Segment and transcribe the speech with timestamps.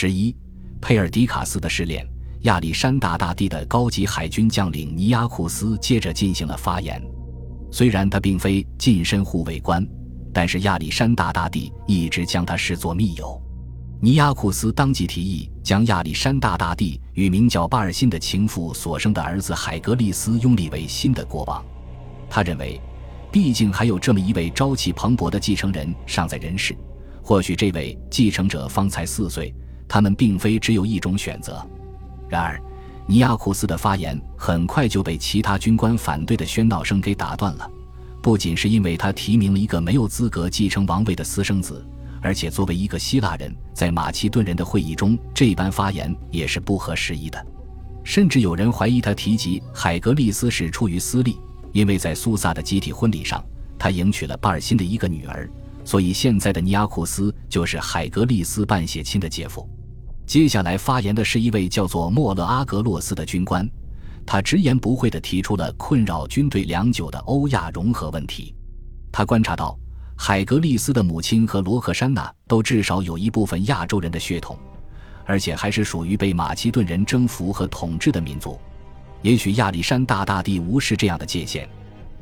[0.00, 0.34] 十一，
[0.80, 2.02] 佩尔迪卡斯的试炼。
[2.44, 6.98] 亚历山大大帝的高级海军将领尼亚库斯接着进行了发言。
[7.70, 9.86] 虽然他并非近身护卫官，
[10.32, 13.38] 但是亚历山大大帝一直将他视作密友。
[14.00, 21.62] 尼亚库斯当即提议将亚历山大大帝与名叫巴尔辛的情妇所生的儿子海格力斯拥立为新的国王。
[22.30, 22.80] 他认为，
[23.30, 26.74] 毕竟还有这么一位朝气蓬勃的继承人尚在人世，
[27.22, 29.54] 或许这位继承者方才四岁，
[29.90, 31.60] 他们并非只有一种选择。
[32.28, 32.62] 然而，
[33.06, 37.68] 尼亚库斯的发言很快就被其他军官反对的喧闹声给打断了。
[38.22, 41.84] 不仅是因为他提名了一个没有资格继承王位的私生子，
[42.22, 47.44] 而且作为一个希腊人，在马其顿人的会议中这般发言也是不合时宜的。
[48.04, 51.36] 甚至有人怀疑他提及海格力斯是出于私利，
[51.72, 53.44] 因为在苏萨的集体婚礼上，
[53.76, 55.50] 他迎娶了巴尔辛的一个女儿，
[55.84, 59.68] 所以现在的尼亚库斯就是海格力斯半血亲的姐夫。
[60.30, 63.68] 接下来发言的是一位叫做莫勒阿格洛斯的军官，
[64.24, 68.54] 他直言不讳地提出了困扰军队良久的欧亚融合问题。
[69.10, 69.76] 他观察到，
[70.16, 74.56] 海格力斯的母亲和罗克珊娜都至少有一部分亚洲人的血统，
[75.26, 78.56] 而且还是属于被马其顿人征服和统治的民族。
[79.22, 81.68] 也许亚历山大大帝无视这样的界限，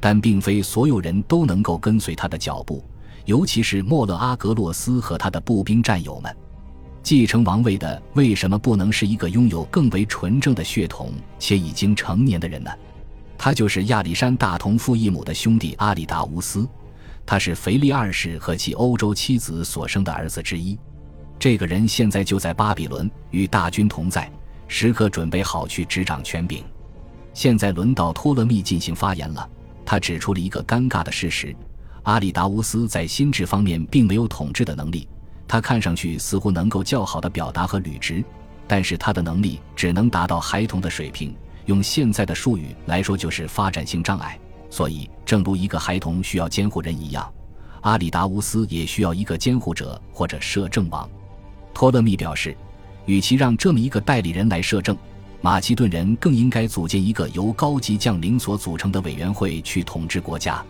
[0.00, 2.82] 但并非所有人都能够跟随他的脚步，
[3.26, 6.34] 尤其是莫勒阿格洛斯和他的步兵战友们。
[7.02, 12.70] 继承王位的为什么不能是一个拥有更为纯正的血统且已经成年的人呢？
[13.38, 16.68] 他就是亚历山大同父异母的兄弟阿里达乌斯，
[17.24, 20.76] 他是腓力二世和其欧洲妻子所生的儿子之一。
[21.38, 24.30] 这个人现在就在巴比伦与大军同在，
[24.66, 26.64] 时刻准备好去执掌权柄。
[27.32, 29.48] 现在轮到托勒密进行发言了，
[29.86, 31.54] 他指出了一个尴尬的事实：
[32.02, 35.08] 阿里达乌斯在心智方面并没有统治的能力。
[35.48, 38.22] 他看上去似乎能够较好的表达和履职，
[38.66, 44.38] 但是他的能力只能达到孩童的水平，用现在的术语来说就是发展性障碍。
[44.68, 47.32] 所以，正如一个孩童需要监护人一样，
[47.80, 51.08] 阿里达乌斯也需要一个监护者或者摄政王。
[51.72, 52.54] 托勒密表示，
[53.06, 54.94] 与其让这么一个代理人来摄政，
[55.40, 60.62] 马其顿人更应该组建一个由高级将领所组成的委员会去统治国家。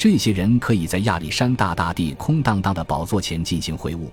[0.00, 4.08] 这些人可以在亚历山大大帝空荡荡的宝座前进行会晤，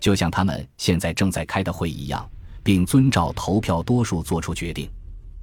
[0.00, 2.28] 就像他们现在正在开的会一样，
[2.60, 4.90] 并遵照投票多数做出决定。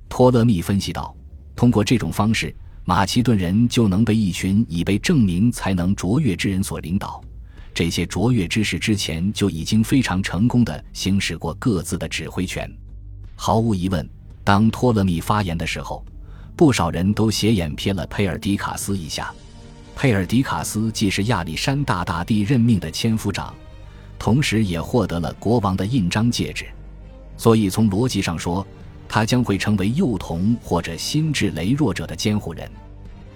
[0.09, 1.15] 托勒密分析道
[1.55, 2.53] ：“通过这种方式，
[2.83, 7.23] 马其顿人就能被一群已被证明才能卓越之人所领导。
[7.73, 12.69] 这些卓越之士之前就已经非常成功的行使过各自的指挥权。
[13.37, 14.05] 毫无疑问，
[14.43, 16.03] 当托勒密发言的时候，
[16.53, 19.33] 不少人都斜眼瞥了佩尔迪卡斯一下。”
[19.95, 23.55] 佩尔迪卡斯既是亚历山大大帝任命的千夫长，
[24.19, 26.65] 同时也获得了国王的印章戒指，
[27.37, 28.65] 所以从逻辑上说，
[29.07, 32.69] 他将会成为幼童或者心智羸弱者的监护人。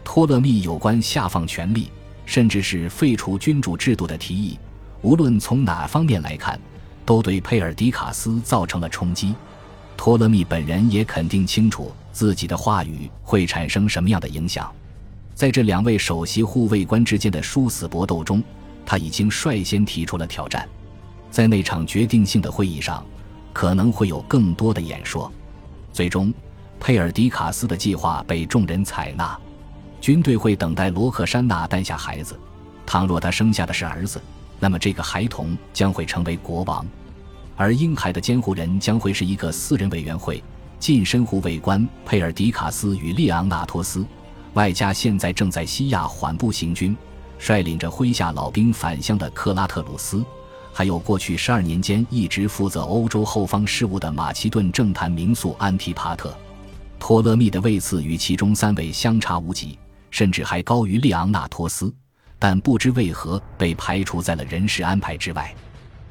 [0.03, 1.89] 托勒密有关下放权力，
[2.25, 4.59] 甚至是废除君主制度的提议，
[5.01, 6.59] 无论从哪方面来看，
[7.05, 9.33] 都对佩尔迪卡斯造成了冲击。
[9.95, 14.69] 托勒密本人也肯定清楚自己的话语会产生什么样的影响。
[15.39, 18.43] 在这两位首席护卫官之间的殊死搏斗中，
[18.85, 20.67] 他已经率先提出了挑战。
[21.31, 23.05] 在那场决定性的会议上，
[23.53, 25.31] 可能会有更多的演说。
[25.93, 26.33] 最终，
[26.77, 29.39] 佩尔迪卡斯的计划被众人采纳。
[30.01, 32.37] 军队会等待罗克珊娜诞下孩子，
[32.85, 34.21] 倘若他生下的是儿子，
[34.59, 36.85] 那么这个孩童将会成为国王，
[37.55, 40.43] 而婴孩的监护人将会是一个私人委员会，
[40.79, 44.05] 近身护卫官佩尔迪卡斯与利昂纳托斯。
[44.59, 46.93] 外加现在正在西亚缓步行军，
[47.37, 50.21] 率领着麾下老兵返乡的克拉特鲁斯，
[50.73, 56.37] 还有过去十二年间一直负责欧洲后方事务的马其顿政坛名宿安提帕特。
[56.99, 59.79] 托勒密的位次与其中三位相差无几，
[60.11, 61.89] 甚至还高于利昂纳托斯，
[62.37, 65.55] 但不知为何被排除在了人事安排之外。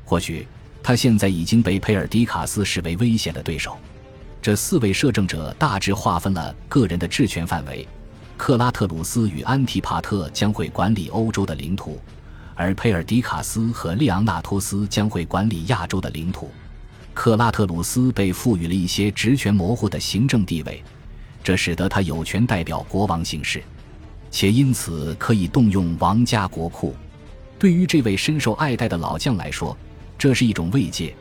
[0.07, 0.49] 或许
[0.83, 3.77] 他现在已经被佩尔迪卡斯视为危险的对手。
[4.41, 7.87] 这四位摄政者大致划分了个人的治权范围。
[8.39, 12.01] 克拉特鲁斯与安提帕特将会管理欧洲的领土，
[12.55, 16.49] 而佩尔迪卡斯和利昂纳托斯将会管理亚洲的领土。
[17.13, 20.83] 克拉特鲁斯被赋予了一些职权模糊的行政地位，
[21.43, 23.61] 这使得他有权代表国王行事，
[24.31, 26.95] 且因此可以动用王家国库。
[27.59, 29.77] 对于这位深受爱戴的老将来说，
[30.17, 31.13] 这是一种慰藉。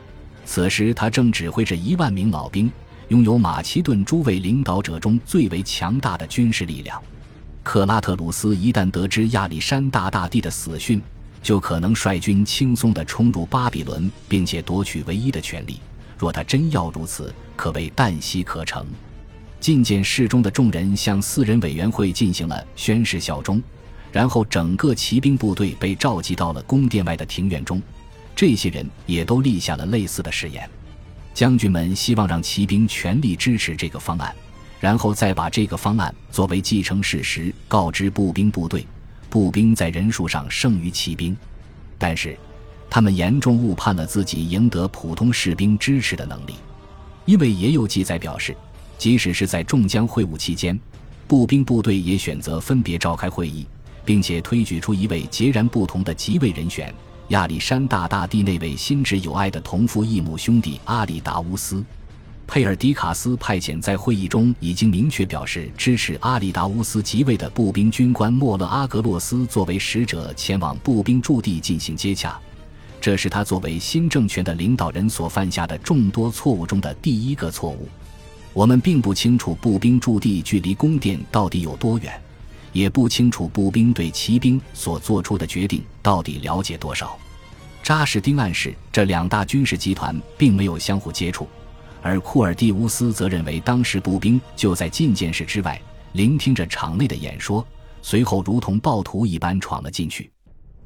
[0.46, 2.70] 此时他正指挥着一万名老兵。
[3.08, 7.02] 拥有马其顿诸位领导者中最为强大的军事力量，
[7.62, 11.00] 克拉特鲁斯一旦得知亚历山大大帝的死讯，
[11.42, 15.80] 就可能率军轻松地冲入巴比伦，并且夺取唯一的权利。
[16.18, 18.86] 若他真要如此，可谓旦夕可成。
[19.58, 23.62] 觐见室中的众人向四人委员会进行了宣誓效忠，
[24.12, 27.80] 然后整个骑兵部队被召集到了宫殿外的庭院中。
[28.36, 30.68] 这些人也都立下了类似的誓言。
[31.38, 34.34] 将军们希望让骑兵全力支持这个方案，
[34.80, 38.84] 然后再把这个方案作为继承事实告知步兵部队。
[39.30, 41.36] 步兵在人数上胜于骑兵，
[41.96, 42.36] 但是
[42.90, 46.56] 他们严重误判了自己赢得普通士兵支持的能力，
[47.24, 48.52] 因为也有记载表示。
[48.98, 50.76] 即使是在众将会晤期间，
[51.28, 53.64] 步兵部队也选择分别召开会议，
[54.04, 56.92] 并且推举出一位截然不同的即位人选——
[57.28, 61.84] 亚历山大大帝那位心直有爱的同父异母兄弟阿里达乌斯。
[62.46, 72.40] 佩尔迪卡斯派遣在会议中已经明确表示支持阿里达乌斯即位的步兵军官莫勒阿格洛斯作为使者前往步兵驻地进行接洽，
[72.98, 77.86] 这是他作为新政权的领导人所犯下的众多错误中的第一个错误。
[78.54, 82.18] 我们并不清楚步兵驻地距离宫殿到底有多远，
[82.72, 87.18] 也不清楚步兵对骑兵所做出的决定到底了解多少。
[87.82, 91.48] 扎士丁暗示这两大军事集团并没有相互接触，
[92.02, 95.80] 而库尔蒂乌斯则认为当时步兵就在觐见室之外，
[96.12, 97.66] 聆听着场内的演说，
[98.02, 100.30] 随后如同暴徒一般闯了进去。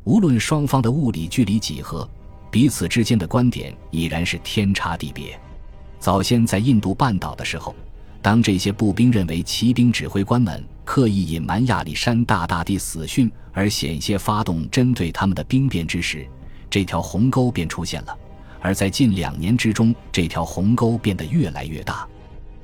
[0.05, 2.09] 无论双方的物理距离几何，
[2.51, 5.39] 彼此之间的观点已然是天差地别。
[5.99, 7.75] 早先在印度半岛的时候，
[8.21, 16.27] 当这些步兵认为骑兵指挥官们刻意隐瞒亚历山大大帝死讯而险些发动针对他们的兵变之时，
[16.69, 18.17] 这条鸿沟便出现了。
[18.61, 22.07] 而在近两年之中，这条鸿沟变得越来越大。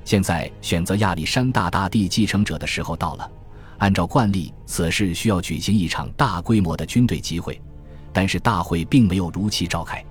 [0.05, 3.31] 现在选择亚历山大大帝继承者的时候到了。
[3.79, 7.61] 按照惯例，此事需要举行一场大规模的军队集会，
[8.13, 10.05] 但是大会并没有如期召开。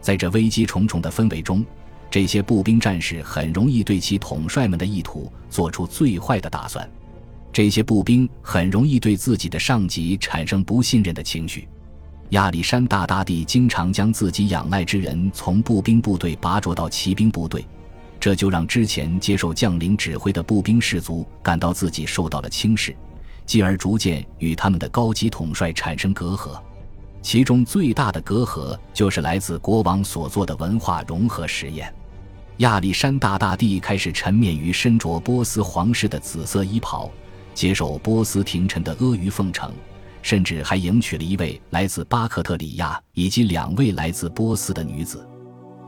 [0.00, 1.64] 在这危机重重的氛围中。
[2.08, 6.88] 这些步兵战士很容易对其统帅们的意图做出最坏的打算，
[7.56, 11.66] 这些步兵很容易对自己的上级产生不信任的情绪。
[12.28, 17.66] 亚历山大大帝经常将自己仰赖之人从步兵部队拔擢到骑兵部队，
[18.20, 22.94] 这就让之前接受将领指挥的步兵士卒感到自己受到了轻视，
[23.46, 26.60] 继而逐渐与他们的高级统帅产生隔阂。
[27.22, 31.90] 其中最大的隔阂就是来自国王所做的文化融合实验。
[32.58, 37.10] 亚历山大大帝开始沉湎于身着波斯皇室的紫色衣袍，
[37.56, 39.72] 接受波斯廷臣的阿谀奉承，
[40.20, 45.26] 甚至还迎娶了一位来自巴克特里亚以及两位来自波斯的女子。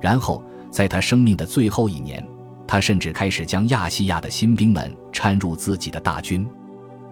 [0.01, 2.27] 然后，在他生命的最后一年，
[2.67, 6.49] 他甚至开始将亚细亚的新兵们掺入自己的大军。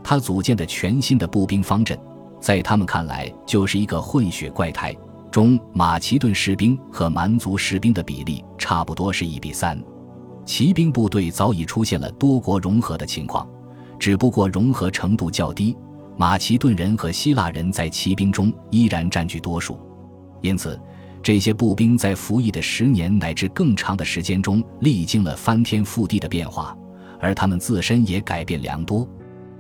[0.03, 1.99] 他组建的全新的步兵方阵。
[2.41, 4.94] 在他们看来，就是一个混血怪胎。
[5.31, 9.79] 中马其顿士兵和蛮族士兵的比例差不多是一比三。
[10.47, 13.47] 骑兵部队早已出现了多国融合的情况，
[13.98, 15.76] 只不过融合程度较低。
[16.16, 19.78] 马其顿人和希腊人在骑兵中依然占据多数，
[20.40, 20.81] 因此
[21.22, 26.76] 这些步兵在服役的十年乃至更长的时间中，历经了翻天覆地的变化，
[27.20, 29.06] 而他们自身也改变良多。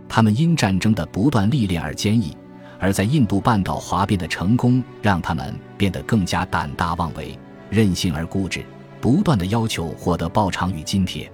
[0.08, 2.36] 他们因战争的不断历练而坚毅。
[2.78, 7.38] 而在印度半岛哗变的成功，让他们变得更加胆大妄为、
[7.70, 8.62] 任性而固执，
[9.00, 11.30] 不断的要求获得报偿与津贴。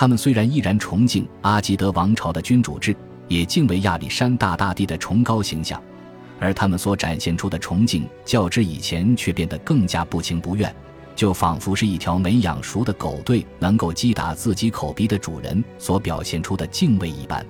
[0.00, 2.96] 他们虽然依然崇敬阿基德王朝的君主制，
[3.28, 5.78] 也敬畏亚历山大大帝的崇高形象，
[6.38, 10.74] 而他们所展现出的崇敬，较之以前却变得更加不情不愿，
[11.14, 17.44] 就仿佛是一条没养熟的狗对能够击打自己口鼻的主人所表现出的敬畏一般。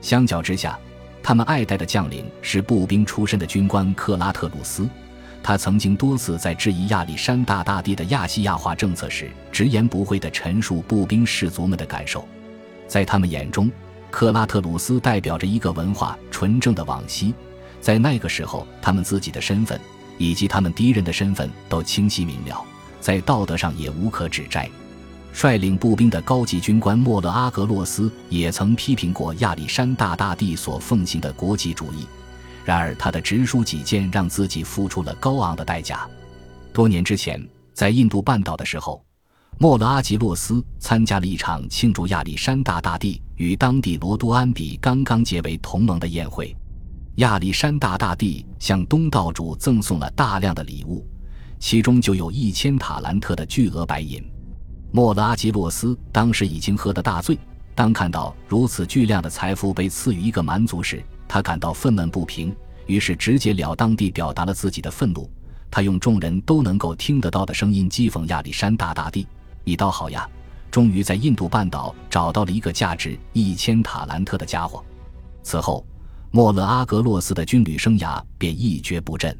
[0.00, 0.78] 相较之下，
[1.24, 4.88] 他们爱戴的将领是步兵出身的军官克拉特鲁斯，
[5.42, 12.26] 他曾经多次在质疑亚历山大大帝的亚细亚化政策时，直言不讳地陈述步兵士卒们的感受。
[12.86, 13.70] 在他们眼中，
[14.10, 17.32] 克拉特鲁斯代表着一个文化纯正的往昔，
[17.80, 19.80] 在那个时候，他们自己的身份
[20.18, 22.62] 以及他们敌人的身份都清晰明了，
[23.00, 24.68] 在道德上也无可指摘。
[25.32, 32.04] 率领步兵的高级军官莫勒阿格洛斯也曾批评过亚历山大大帝所奉行的国际主义，
[32.64, 36.08] 然而他的直抒己见让自己付出了高昂的代价。
[36.72, 39.04] 多年之前，在印度半岛的时候，
[39.58, 46.56] 莫勒阿吉洛斯参加了一场庆祝亚历山大大帝与当地罗多安比刚刚结为同盟的宴会。
[47.16, 51.06] 亚历山大大帝向东道主赠送了大量的礼物，
[51.58, 54.24] 其中就有一千塔兰特的巨额白银。
[54.92, 57.38] 莫拉吉洛斯当时已经喝得大醉，
[57.80, 65.26] 当看到如此巨量的财富被赐予一个蛮族时，他感到愤懑不平，于是直截了当地表达了自己的愤怒。
[65.70, 69.26] 他用众人都能够听得到的声音讥讽亚历山大大帝
[69.64, 70.28] ：“你倒好呀，
[70.70, 74.84] 终于在印度半岛找到了一个价值一千塔兰特的家伙。”
[75.42, 75.82] 此后，
[76.30, 79.34] 莫勒阿格洛斯的军旅生涯便一蹶不振。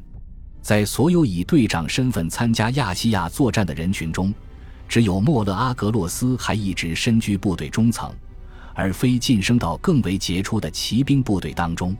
[0.63, 4.33] 在所有以队长身份参加亚细亚作战的人群中，
[4.89, 8.11] 只有莫勒阿格洛斯还一直身居部队中层，
[8.73, 11.95] 而非晋升到更为杰出的骑兵部队当中。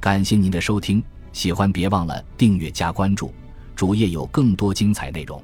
[0.00, 1.02] 感谢您的收听。
[1.32, 3.30] 喜欢别忘了订阅加关注，
[3.74, 5.42] 主页有更多精彩内容。